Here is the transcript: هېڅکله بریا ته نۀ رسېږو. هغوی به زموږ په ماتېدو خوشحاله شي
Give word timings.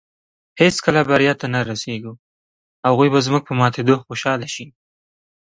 هېڅکله 0.61 1.01
بریا 1.09 1.33
ته 1.39 1.45
نۀ 1.53 1.59
رسېږو. 1.69 2.13
هغوی 2.87 3.07
به 3.13 3.19
زموږ 3.25 3.41
په 3.45 3.53
ماتېدو 3.59 3.95
خوشحاله 4.05 4.47
شي 4.53 4.65